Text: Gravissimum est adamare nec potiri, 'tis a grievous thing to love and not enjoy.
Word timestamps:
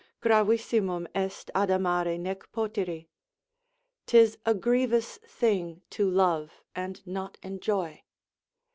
Gravissimum 0.19 1.07
est 1.13 1.51
adamare 1.53 2.19
nec 2.19 2.51
potiri, 2.51 3.07
'tis 4.07 4.35
a 4.47 4.55
grievous 4.55 5.19
thing 5.19 5.83
to 5.91 6.09
love 6.09 6.63
and 6.75 7.05
not 7.05 7.37
enjoy. 7.43 8.01